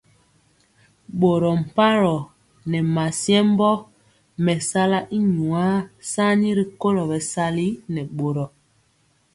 [1.19, 2.21] Boro pmaroo
[2.69, 3.69] nɛ masiembö
[4.45, 5.75] mesala y nyuar
[6.11, 8.45] sani rikolo bɛsali nɛ boro.